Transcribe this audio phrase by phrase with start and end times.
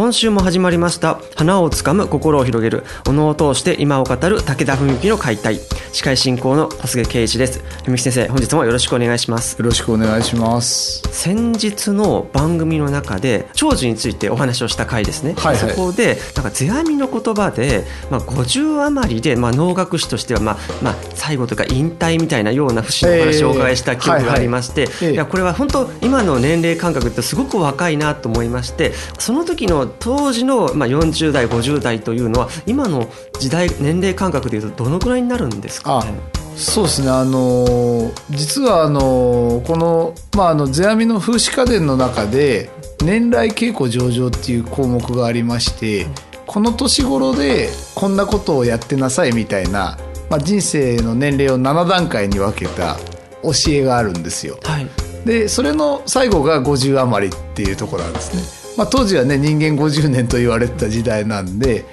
[0.00, 1.20] 今週も始まりました。
[1.36, 2.84] 花をつかむ心を広げる。
[3.06, 4.40] お能を通して今を語る。
[4.42, 5.60] 武田文幸の解体。
[5.92, 7.62] 司会進行の小菅圭一です。
[7.84, 9.58] 文幸先生本日もよろしくお願いします。
[9.58, 11.02] よろしくお願いします。
[11.12, 24.88] 先日の番組の中で長寿についてお話をした回ですね、はいはい、そこでなんか世阿弥の言葉で、まあ、50余りで、まあ、能楽師としては、まあまあ、最後というか引退みたいなような節のお話をお伺いした記憶がありまして、えー。
[24.88, 28.92] はいはい、いやこれは本当今の年齢感覚ってすごく若いなと思いまして。
[29.18, 36.14] その時の当時の、まあ、40代50代というのは今の時代年齢感覚でいうとどのくらいになるんですか、ね、
[36.56, 42.70] そうですねあの実はあのこの,、まあ、あの世阿弥の風刺家電の中で
[43.02, 46.06] 年来稽古上々っていう項目がありまして
[46.46, 49.96] この年頃でこんなことをやってなさいみたいな、
[50.28, 52.96] まあ、人生の年齢を7段階に分けた
[53.42, 54.58] 教えがあるんですよ。
[54.64, 54.88] はい、
[55.24, 58.59] でそれの最後が50余りっていうところなんですね。
[58.80, 61.84] まあ、当時はね人間50年と言われてた時代なんで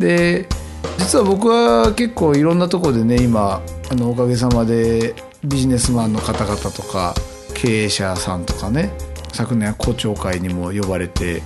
[0.00, 0.48] で
[0.98, 7.14] 実は僕は結構いろんなとこでね今あのおかげさまでビジネスマンの方々とか
[7.54, 8.90] 経営者さんとかね
[9.32, 11.40] 昨年は校長会にも呼ばれて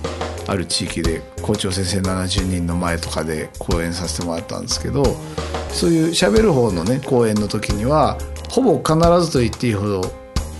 [0.47, 5.03] ある地域で校長先生70人の前とかで講演させてもらったんですけど
[5.71, 8.17] そういう喋る方のね講演の時には
[8.49, 10.01] ほぼ必ずと言っていいほど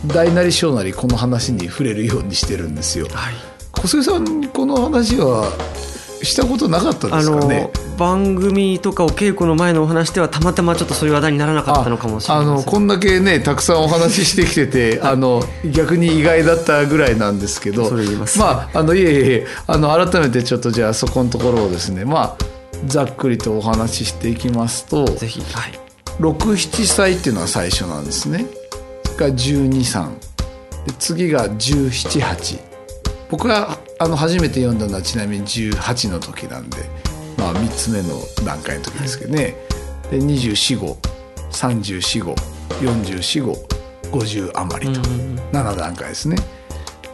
[0.05, 3.07] 大なり小なりこの話に触れるようにしてるんですよ。
[3.09, 5.49] はい小杉さんこの話は
[6.21, 7.69] したことなかったですかね？
[7.97, 17.89] 番組とかお稽古の前のお話ではたまたまちょっとそういう話題にならなかったのかもしれないあのこんだけねたくさんお話ししてきてて あの逆に意外だったぐらいなんですけど。
[18.37, 22.45] まああのいえいえあの改めてちょっとじゃあそこのところをですねまあ
[22.85, 25.79] ざっくりとお話ししていきますとぜひ、はい、
[26.19, 28.45] 67歳っていうのは最初なんですね。
[29.17, 30.07] が123
[30.97, 32.68] 次が1718
[33.29, 36.77] 僕があの初めて読んだのはちなみに18の時なんで、
[37.37, 39.55] まあ、3つ目の段階の時ですけどね、
[40.09, 40.97] で24号
[41.51, 42.35] 34号
[42.81, 43.53] 44号
[44.11, 45.01] 50余りと
[45.51, 46.37] 7段階ですね。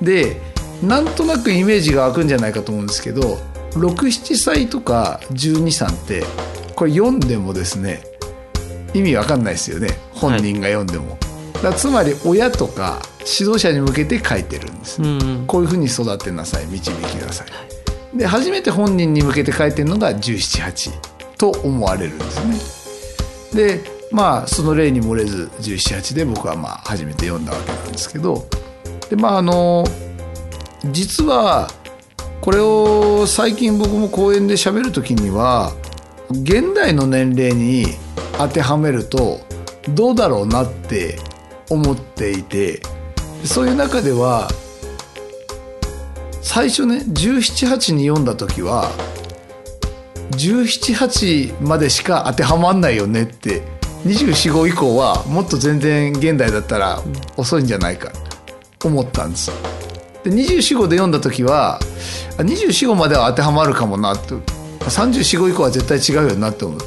[0.02, 0.38] で
[0.84, 3.38] なんとなくイメージが湧くんじゃないかと思うんですけど
[3.72, 6.24] 67歳とか123って
[6.76, 8.04] これ読んでもですね
[8.94, 11.18] 意味わかんないですよね本人が読んでも。
[11.64, 18.18] はい、つまり親とか指導者に向けて書いてるんです、うん、こういうふうに育てなさい導きなさい。
[18.18, 20.92] で初めて本人に向けて書いてるのが178
[21.38, 23.80] と思われるんですね。
[23.80, 23.82] で
[24.12, 28.48] まあその例に漏れず178で僕はまあ初めて読んだわけなんですけど。
[29.10, 29.86] でまああの
[30.92, 31.70] 実は
[32.42, 35.74] これを最近僕も講演で喋る時には
[36.30, 37.86] 現代の年齢に
[38.38, 39.40] 当てはめると
[39.90, 41.20] どうだろうなって
[41.70, 42.82] 思っていて
[43.46, 44.50] そういう中では
[46.42, 48.92] 最初ね178に読んだ時は
[50.32, 53.62] 178までしか当てはまんないよねって
[54.06, 57.02] 245以降はもっと全然現代だったら
[57.38, 58.12] 遅いんじゃないか
[58.80, 59.52] と思ったんです
[60.24, 61.80] で24号で読んだ時は
[62.38, 64.40] 24号までは当てはまるかもなと。
[64.80, 66.80] 34号以降は絶対違うよなって思う。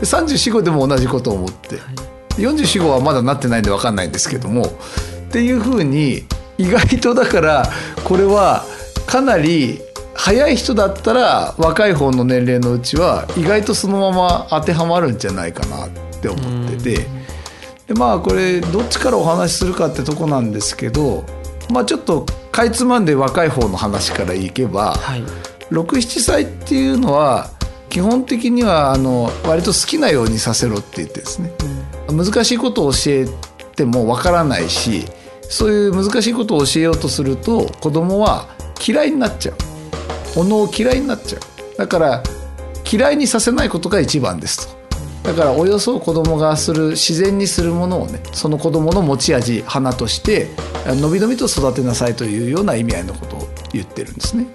[0.00, 1.76] 34号でも同じことを思って。
[2.36, 4.66] 44号はまだなってないんで分かんないんですけども
[5.36, 6.24] っていうふうに
[6.56, 7.68] 意外とだから
[8.04, 8.64] これは
[9.06, 9.82] かなり
[10.14, 15.90] 早い人だったら若い方の年齢のうちは意外とそのまま当てはまるんじゃないかなっ
[16.22, 17.06] て思ってて。
[17.86, 21.24] でまあこれどっちからお話しするかってとこなんですけど
[21.70, 25.22] まあちょっとかいつまんで若い方の話からいけば、はい、
[25.70, 27.50] 67歳っていうのは
[27.88, 31.52] 基本的にはあの割と好きなようにさせろって言ってですね、
[32.08, 33.26] 難しいことを教え
[33.76, 35.04] てもわからないし
[35.48, 38.48] そういう難しいことを教えようとすると子供は
[38.86, 39.56] 嫌いになっちゃう。
[40.40, 41.76] おのを嫌いになっちゃう。
[41.78, 42.22] だから
[42.90, 44.76] 嫌いにさせないことが一番ですと。
[45.26, 50.48] だからおよそ子供がする自然にするものをねその子供の持ち味花として
[50.86, 54.46] のびのびと育てなさいというような意味合いのことを言ってるんですね。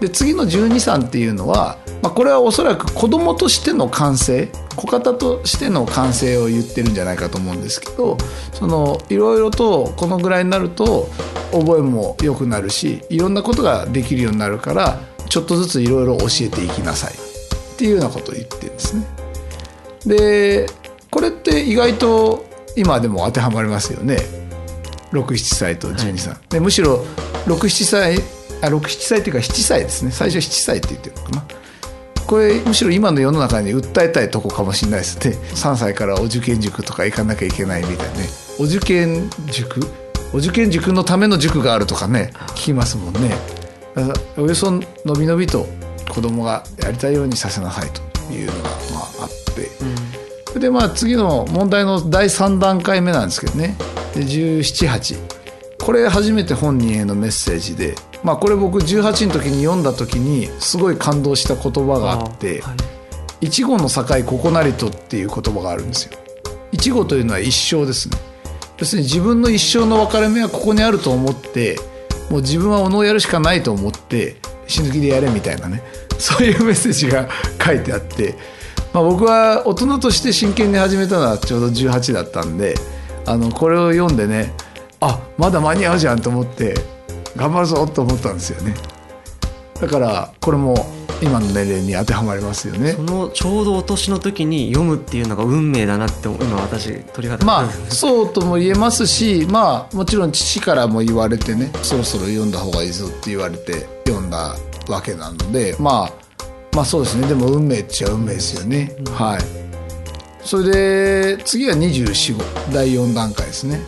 [0.00, 8.16] で次の123っていうのは、まあ、これはおそらく子供としての感性子方としての感性を言ってるんじゃないかと思うんですけど
[8.52, 11.08] そのいろいろとこのぐらいになると
[11.52, 17.30] 覚えも良くなるしいろんなことができるようになるからちょっとずついろいろ教えていきなさい。
[17.80, 19.06] っていうようなことを言ってるんですね。
[20.04, 20.66] で
[21.10, 22.44] これって意外と
[22.76, 24.18] 今でも当てはまりますよね。
[25.12, 27.04] 67歳と12歳、はい、でむしろ
[27.46, 30.10] 67歳あ67歳っていうか7歳ですね。
[30.10, 31.44] 最初7歳って言ってるのかな。
[32.26, 35.36] これむしろ今の世の中に訴えたいとこかもしれないですね。
[35.54, 38.28] 3歳からお受験塾とか行かなきゃいけないみたいなね。
[38.58, 39.80] お受験塾？
[40.32, 43.34] お受験塾のための塾があるとかね聞きますもんね。
[44.36, 44.80] およその
[45.18, 45.66] びのびと
[46.08, 48.00] 子供がやりたいようにさせなさいと
[48.32, 49.68] いうのがまああって、
[50.54, 53.76] うん、でまあ次の問題の第3段階目なんですけどね。
[54.14, 55.18] で178
[55.84, 62.62] これ初めて本人へのメッセージでまあこれ僕18の時に読んだ時にすごい感動した言葉があって
[63.40, 66.12] 「いちごの境ここなりと」っていう言葉があるんですよ。
[66.72, 68.16] いちごというのは一生ですね。
[68.78, 71.78] 要するに自分の一生の分かれ目はここにあると思って
[72.30, 75.82] もう自分はおのをやるしかないと思って死ぬ気でやれみたいなね
[76.18, 77.28] そういうメッセージが
[77.62, 78.34] 書いてあって、
[78.94, 82.74] まあ、僕は大人として真剣に始めたのはちょうど18だったんで
[83.26, 84.52] あのこれを読んでね
[85.00, 86.74] あまだ間に合うじゃんと思って
[87.36, 88.74] 頑張るぞと思ったんですよね。
[89.80, 90.74] だからこれも
[91.22, 92.92] 今の年齢に当てはまりますよね。
[92.92, 104.56] そのちょうどお年の時に読むっていうのが運命だなって今私鳥肌まあそうとも言えますしまあもちろん父からも言われてねそろそろ読んだ方がいいぞって言われて読んだ
[104.88, 106.12] わけなのでまあ
[106.74, 107.26] まあそうですね。
[107.26, 109.40] でも運命っちゃ運命ですよね、うん、はい。
[110.42, 113.80] それで次は24号第4段階ですね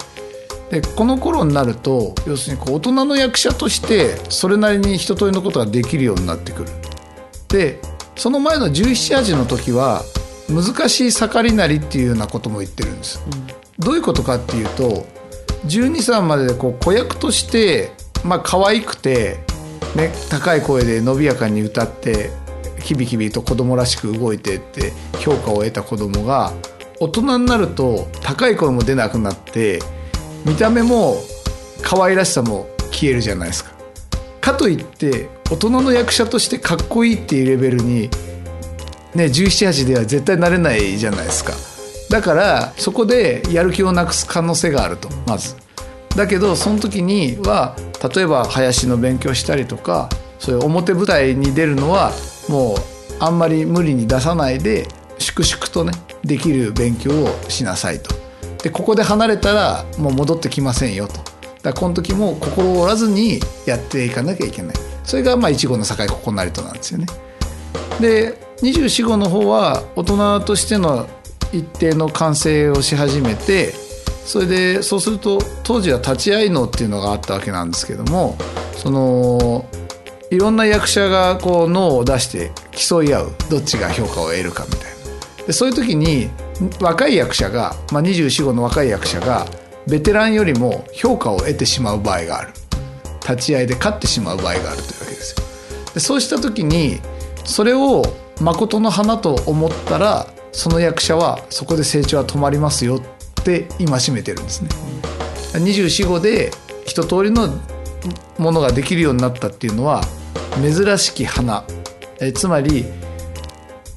[0.73, 6.71] でこの頃になると要するにこう大人の役者としてそれなりに一通りのことができるようになってくる。
[7.49, 7.79] で
[8.17, 10.03] その前の1718の時は
[10.49, 13.47] 難しい盛りなりっていうようなことも言ってるんです、うん、
[13.85, 15.07] どういうことかっていうと
[15.67, 17.93] 12歳まででこう子役として
[18.25, 19.39] まあ可愛くて
[19.95, 22.31] ね、高い声で伸びやかに歌って
[22.83, 26.53] キビキビと子供らしく動いてって評価を得た子供が
[26.99, 29.81] 大人になると高い声も出なくなって
[30.45, 31.17] 見た目も
[31.83, 33.73] 可愛らしさも消えるじゃないですか。
[34.41, 38.11] かといって大人の役者としてかっこいいっていうレベルに、
[39.15, 41.53] ね、1718では絶対なれないじゃないですか。
[42.11, 45.57] だからそこでやる気をなくす可能性があるとまず。
[46.17, 47.75] だけどその時には
[48.15, 52.13] 例えば林の勉強したりとかそういう表舞台に出るのは
[52.49, 52.77] もう
[53.19, 54.87] あんまり無理に出さないで
[55.19, 55.93] 粛々とね
[56.25, 58.22] できる勉強をしなさいと。
[58.63, 61.15] でここで離れたらもう戻ってきませんよと。
[61.63, 64.77] だこの時も心折らずにやっていかなきゃいけない。
[65.05, 67.07] それがまあ一号の境ここなりとなんですよね。
[68.01, 71.09] で24号の方は大人としての
[71.53, 73.75] 一定の完成をし始めて
[74.25, 78.37] それでそうすると当時は立ち会い能っていうのがあったわけなんですけども
[78.77, 79.67] その
[80.31, 84.81] いろんな役者がこう脳を出して競い合うどっちが評価を得るかみたい
[85.41, 86.31] なでそういう時に
[86.81, 89.47] 若い役者が、まあ、2425の若い役者が
[89.87, 92.53] ベテランよりも評価を得てしまう場合がある。
[93.23, 95.47] 立ち会いで勝ってしまう場合があるというわけですよ。
[95.95, 97.01] でそうした時に
[97.45, 98.03] それを
[98.41, 104.69] 誠の花と思ったらその役者はそこで成長は止まりますよって今しめてるんですね。
[105.53, 106.51] 24号で
[106.85, 107.49] 一通りの
[108.39, 110.03] ものができるようになったっていうのは
[110.61, 111.65] 珍しき花。
[112.21, 112.85] えつまり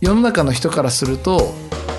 [0.02, 1.54] 世の中の人からすると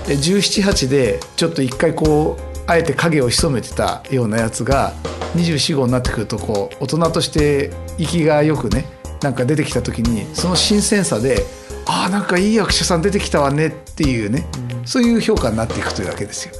[0.06, 4.92] 1718でちょっと一回こうあえて影を潜めてたようなやつが
[5.36, 8.86] 24号になってくるとこう大人として息がよくね
[9.22, 11.44] なんか出てきた時にその新鮮さで
[11.86, 14.46] ああんかいい役者さん出てきたわねっていうね、
[14.80, 16.54] うん、そういう評価になっていくというわけですよ。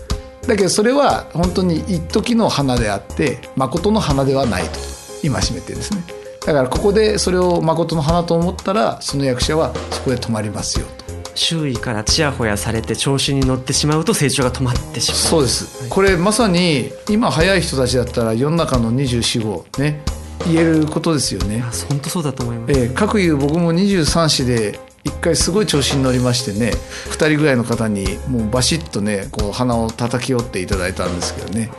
[0.47, 4.79] だけどそれは本当に一時の花であって誠の花ではないと
[5.25, 6.05] 今しめてるんですね。
[6.47, 10.87] だからここでそれを誠の花と思ったらその役者はそこで止まりますよ。
[10.96, 10.96] と
[11.37, 15.19] 周囲からちやほやされて調子に乗ってしまうと成長が止まってしまう。
[15.19, 20.01] そうです、はい、これまさに今早い人たちだったら世の中の24号ね
[20.47, 21.63] 言えることですよね。
[21.89, 26.73] 本当そうだと思います、えー、各いう僕も23子で一回すごい調子に乗りましてね
[27.11, 31.71] 2人ぐらいの方にもうバシッとねこう鼻を叩き折っていただいたんですけどね。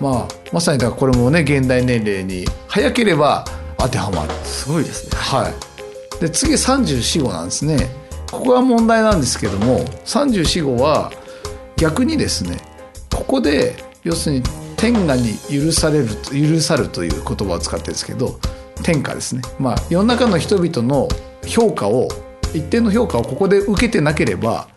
[0.00, 3.44] まあまさにだからこれもね現代年齢に早ければ
[3.76, 4.30] 当てはまる。
[4.44, 5.10] すごいですね。
[5.16, 5.70] はい。
[6.20, 7.99] で次34号なんですね
[8.30, 11.12] ここが問題なんですけども34号は
[11.76, 12.58] 逆にですね
[13.12, 14.42] ここで要するに
[14.76, 18.38] 天下に許される許さるという言葉を使ってるんですけど
[18.82, 19.42] 天下ですね。
[19.58, 21.08] まあ世の中の人々の
[21.46, 22.08] 評価を
[22.54, 24.68] 一定の評価をここで受けてなければ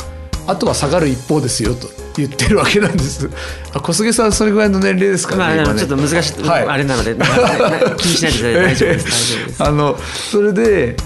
[0.46, 3.30] あとは下がる一方ですよと言ってるわけなんです。
[3.74, 5.80] あ小菅さんそれぐらいの年齢ですかね,、まあ、ね。
[5.80, 7.16] ちょっと難しい、はい、あれなので
[7.98, 9.36] 気にしないで大丈夫です。
[9.36, 9.64] 大丈夫です。
[9.64, 9.98] あの
[10.32, 10.98] それで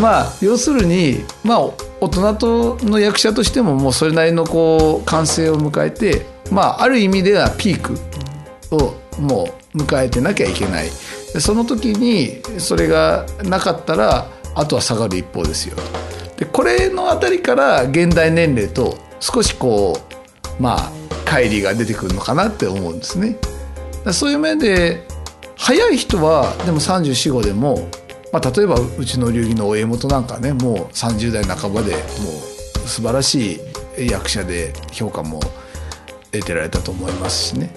[0.00, 1.60] まあ要するにまあ
[2.00, 7.94] 大人との役者としてももうそれなりのこう完成を迎えてまあある意味ではピーク
[8.74, 10.88] をもう迎えてなきゃいけない。
[11.40, 15.76] その時にそれがなかったらあとは下がる一方ですよ。
[16.36, 19.98] でこれのあたりから現代年齢と少しこ
[20.58, 20.92] うまあ
[21.24, 23.36] 乖離が出てくるのかなって思うんですね。
[24.12, 25.06] そういう面で
[25.56, 27.88] 早い人はでも3 4 5でも、
[28.32, 32.02] まあ、例えばうちの流儀のお家元なんかねもう30代半ばでもう
[32.88, 33.60] 素晴らし
[33.98, 35.38] い役者で評価も
[36.32, 37.74] 得てられたと思いますしね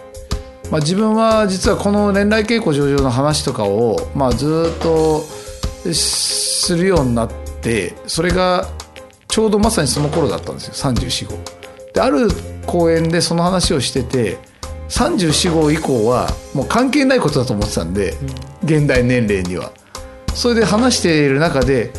[0.71, 5.21] まあ、自分は実はこの年来稽古上々の話とかを、まあ、ずっと
[5.93, 7.29] するようになっ
[7.61, 8.67] てそれが
[9.27, 11.37] ちょうどまさにその頃だったんですよ34号。
[11.93, 12.29] である
[12.65, 14.37] 公演でその話をしてて
[14.89, 18.13] 34号以降はもう関係ないことだと思ってたんで、
[18.63, 19.71] 現代年齢には。
[20.35, 21.91] それで話している中で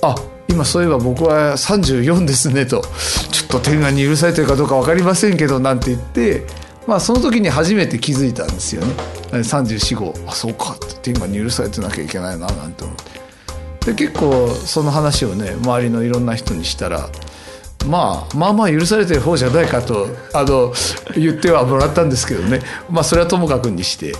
[0.00, 0.14] あ
[0.48, 2.82] 今そういえば僕は34ですねと
[3.30, 6.46] ちょっと天下に許されてるかどうか分かりませんけどなんて言って
[6.86, 8.92] まあ、その時に初めて気づいたんですよね。
[9.30, 10.14] 34号。
[10.26, 10.72] あそうか。
[10.72, 12.96] って今に許されてなきゃいけないななんて思っ
[13.78, 13.92] て。
[13.92, 17.08] で結構その話をね周りのいろんな人にしたら
[17.86, 20.72] まあまあまあ許されてる方じゃないかとあの
[21.14, 22.60] 言ってはもらったんですけどね。
[22.90, 24.14] まあそれはともかくにして。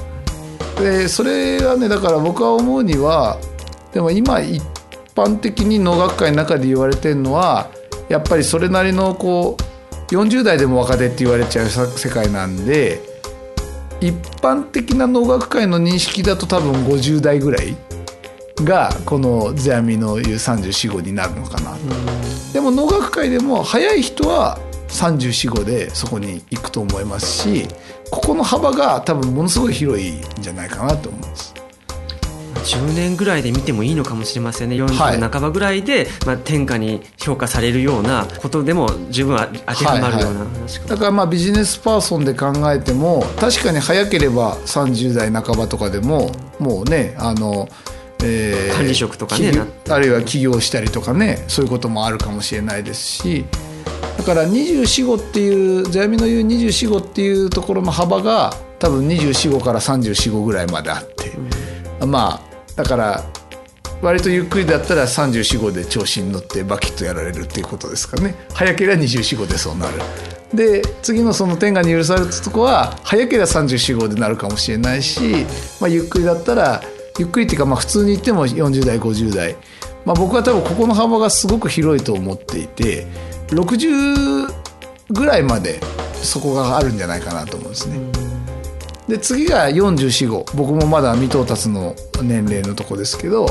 [0.78, 3.38] でそれはねだから僕は思うには
[3.92, 4.62] でも今一
[5.14, 7.70] 般的に能楽会の中で言われてるのは
[8.08, 13.00] やっぱりそれなりのこう40代でも若手って言われちゃう世界なんで
[14.00, 17.76] 一般的な能楽界の認識だと多分50代ぐらい
[18.64, 21.76] がこの世阿弥の言う345になるのかな
[22.52, 27.68] でも能楽界でも早い人は345でそこに行くと思いますし
[28.10, 31.59] ここの幅が多分ものすごい広いんじゃないかなと思うんです。
[32.60, 34.76] 10年ぐらいで見てもいいのかもしれませんね。
[34.76, 39.36] 40半ばぐらいで、まあ、天下に評価されるようなことでも十分
[39.66, 47.68] 当てはまるようなはいはい、だからまあビジネスパーソンで考えても確かに早ければ30代半ばとかでももうねあの
[48.22, 49.50] えー、管理職とかね
[49.88, 53.46] あるいは起業したりとかねそういうこともあるかもしれないですし
[54.18, 61.32] だから24号っていう座闇の言う24号っていうところの幅が多分24号から34号ぐらいまであって、
[62.00, 63.24] うん、まあだから
[64.02, 68.34] 割とゆっくりだったら34号で調子に乗ってバキッとやられるっていうことですかね。
[68.54, 69.94] 早ければ24号でそうなる。
[70.54, 75.46] で次のその天下に許されたとこは早ければ34号でなるかもしれないし、
[75.80, 76.82] まあ、ゆっくりだったら
[77.18, 79.56] ゆっくりっていうかまあ普通に言っても40代50代、
[80.04, 83.06] まあ、僕は多分ここの幅がすごく広いと思っていて
[83.48, 84.52] 60
[85.10, 85.80] ぐらいまで
[86.14, 88.19] そこがあるんじゃないかなと思うんですね。
[89.10, 93.46] で次が44号僕もまだ未到達の年齢のとこですけど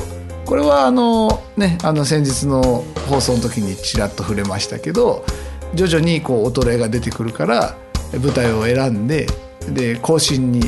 [0.46, 5.26] これはあのねあの先日の放送の時にちらっと触れましたけど
[5.76, 7.76] 徐々にこう衰えが出てくるから
[8.14, 9.28] 舞台を選んで
[9.70, 10.62] で後進に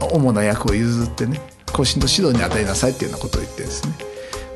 [0.00, 1.38] 主な役を譲ってね
[1.70, 3.94] 後進と指導に与えなさいっていうようなことを言ってですね。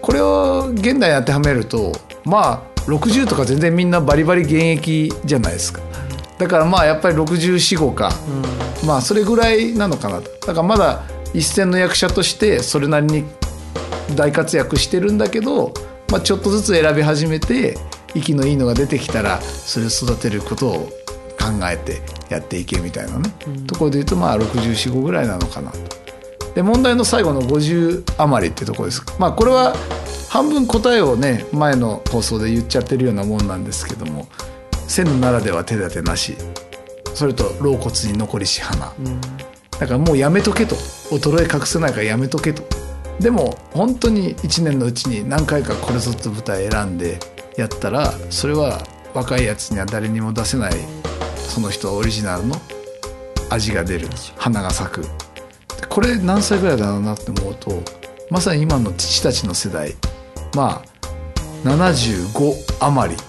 [0.01, 1.93] これを現代に当てはめると
[2.25, 5.81] まあ60とか全然みんなバリバリ現役じゃないですか。
[6.39, 8.11] だからまあやっぱり645か、
[8.83, 10.31] うん、まあそれぐらいなのかなと。
[10.47, 11.03] だからまだ
[11.33, 13.25] 一線の役者としてそれなりに
[14.15, 15.73] 大活躍してるんだけど、
[16.11, 17.77] まあ、ちょっとずつ選び始めて
[18.15, 20.73] 息のいいのが出てきたらそれを育てることを
[21.39, 25.79] 考えてやっていけみたいなね、うん、ところで言うとまあ645ぐらいなのかなと。
[26.55, 29.03] で問題の最後の50余りってとこです。
[29.19, 29.75] まあこれは
[30.31, 34.27] 半分答えをね前の放送で言っちゃってるようなもんなんですけども
[34.89, 36.37] 線ならでは手立てなし。
[37.17, 39.21] それと老骨に残りし花、うん、
[39.71, 40.77] だからもうやめとけと。
[41.11, 42.63] 衰え隠せないからやめとけと。
[43.19, 47.19] でも本当に1年のうちに何回かこれぞって舞台選んで
[47.57, 48.83] やったらそれは
[49.15, 50.73] 若いやつには誰にも出せない
[51.39, 52.57] その人オリジナルの
[53.49, 54.09] 味が出る。
[54.37, 55.05] 花が咲く。
[55.89, 57.83] これ何歳ぐらいだろうなって思うと
[58.31, 59.95] まさに今の父たちの世代。
[60.55, 60.97] まあ
[61.65, 63.23] 75余り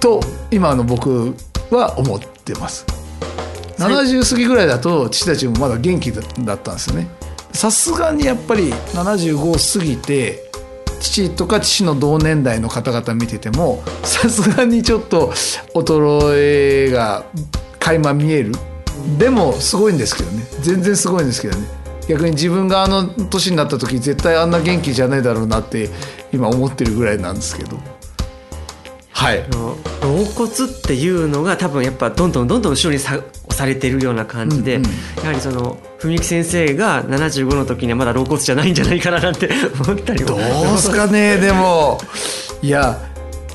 [0.00, 1.34] と今の僕
[1.70, 2.86] は思ってます。
[3.78, 6.20] 70過ぎぐらいだと父たちもまだ元気だ
[6.54, 7.08] ったんですよね。
[7.52, 10.50] さすがにやっぱり75過ぎて
[11.00, 15.32] 父とか父の同年代の方々見ててもさすがにちょっと
[15.74, 17.24] 衰えが
[17.78, 18.52] 垣間見える。
[19.18, 20.46] でもすごいんですけどね。
[20.62, 21.66] 全然すごいんですけどね。
[22.08, 25.90] 逆に自分があの年になった時絶対あんな元気じゃねえだろうなって
[26.32, 27.95] 今思ってるぐらいなんですけど。
[29.16, 29.42] はい、
[30.02, 34.92] 老骨っていうのが多分やっぱどんどんどんどん後ろにさ押されてるような感じで、うんうん、
[35.22, 39.48] やはりその文木先生が75の時にはまだ老骨じゃないんじゃないかななんて
[39.88, 40.36] 思ったりも。
[40.36, 41.98] どうすかね でも。
[42.60, 43.00] いや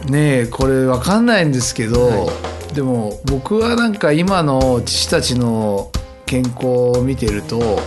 [0.08, 2.32] ねこれ分かんないんですけど、は
[2.72, 5.92] い、でも僕はなんか今の父たちの
[6.26, 6.66] 健康
[6.98, 7.80] を見てると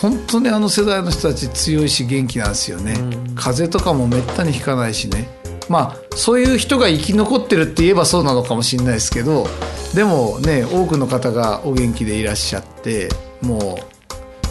[0.00, 5.39] 本当にあの世代の人たち強いし元気なんですよね、うん、風邪とかもめったにひかないしね
[5.70, 9.46] まあそういう人が生き残ってるって言えばそうなのかもしれないですけど
[9.94, 13.08] でもね多くの方がお元気でいらっしゃって
[13.40, 13.78] も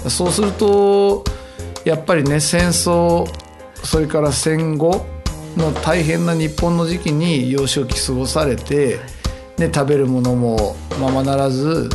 [0.05, 1.25] うそうすると
[1.83, 3.27] やっぱりね戦争
[3.83, 5.05] それから戦後
[5.57, 8.99] の大変な日本の時期に幼少期過ごされて、
[9.57, 11.89] ね、食べるものもままならず、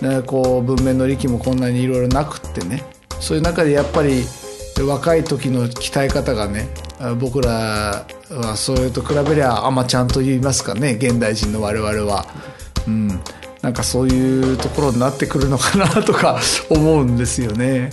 [0.00, 2.84] ね、こう文明の利器もこんなにいろいろなくってね
[3.20, 4.24] そういう中でやっぱり
[4.80, 6.68] 若い時の鍛え方がね
[7.18, 12.26] 僕らはそれと比べりゃあんまちゃんと言いますかね現代人の我々は。
[12.86, 13.08] うん、
[13.60, 17.90] なんかそういうところになってくるのかなとか思うんですよね。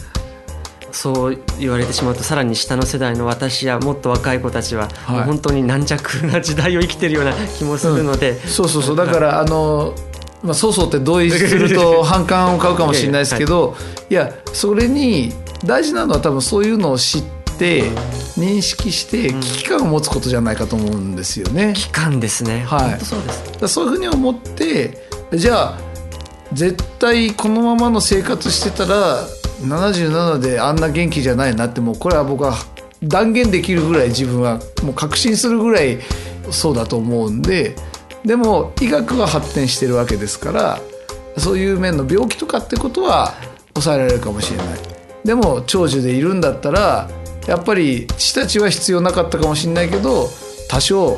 [0.91, 4.87] そう言われてしまうとさらに下の世代の私やもっと若い子たちは、
[5.25, 8.95] 本当に軟弱な時代を生きてるような気もするので、うん、そうそうそう。
[8.95, 9.93] だからあの
[10.41, 13.75] まあ、そうそうって同意すると反感を買うかもしれないですけど、
[14.09, 14.13] い。
[14.13, 15.33] やそれに
[15.65, 17.83] 大事なのは多分そういうのを知ってて
[18.39, 21.73] 認識して危機感を持つことじゃないかと思うんですよね。
[21.75, 22.63] 危機感ですね。
[22.65, 22.99] はい。
[23.01, 23.21] そう
[23.59, 23.73] です。
[23.75, 24.97] そういうふうに思って
[25.33, 25.79] じゃあ
[26.53, 29.27] 絶対このままの生活してたら
[29.61, 32.55] 77であんな元気じゃないなってもうこれは僕は
[33.03, 35.99] 断言できるぐらい自分はもう確信するぐらい
[36.51, 37.75] そうだと思うんで
[38.25, 40.79] でも医学は発展してるわけですから
[41.37, 43.33] そういう面の病気とかってことは
[43.73, 44.67] 抑えられるかもしれない
[45.23, 47.09] でも長寿でいるんだったら
[47.47, 50.29] やっぱり父たちは必要なかったかもしれないけど
[50.69, 51.17] 多少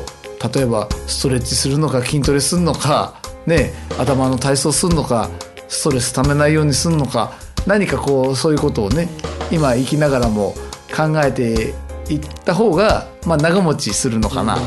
[0.54, 5.30] 例えばストレッチするのか筋トレするのか、ね、頭の体操するのか
[5.68, 7.32] ストレスためないようにするのか
[7.66, 9.08] 何かこうそういうことをね
[9.50, 10.54] 今生きながらも
[10.94, 11.74] 考えて
[12.12, 14.58] いった方が、まあ、長持ちするのかな、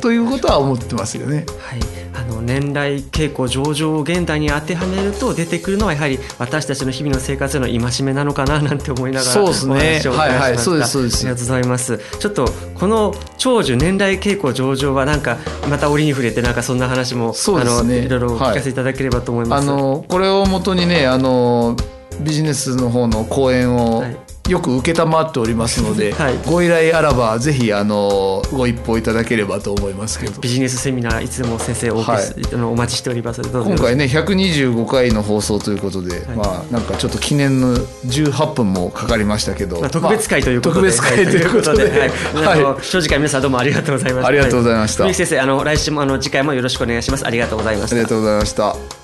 [0.00, 1.44] ということは思ってますよね。
[1.58, 9.74] はいあの年代傾向上場を現代に当てはめると出てくるのはやはり私たちの日々の生活への戒めなのかななんて思いながらそうですね。
[10.16, 11.26] はいはいそうですそうです。
[11.26, 11.98] ありがとうございます。
[12.18, 21.76] ちょっとこの長寿年代傾向上場はなんかまた折に触れてなんかそんな話もそうです、ね、あのいろいろ聞かせていただければと思います、はい、あのこれをもとにねあの
[22.20, 24.16] ビジネスの方の講演を、はい
[24.48, 30.38] よく承っておりますので、はい、ご依頼あらばぜひあのご一報いただければと思いますけど。
[30.38, 33.40] ビジネスセミナーいつでも先生お,、はい、お待ちしております。
[33.40, 44.28] 今回ね125回の放送ということで、はい、まあなんかちょっと記念の18分もかかりましたけど、まあ、特別会ということで、まあ、特別会ということで、はい、 正直皆さんどうもありがとうございました。
[44.28, 47.26] ありがとうございました、先生あの来週もあの次回もよろしくお願いします。
[47.26, 47.96] ありがとうございました。
[47.96, 49.03] ありがとうございました